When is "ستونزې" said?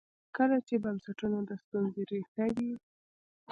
1.63-2.01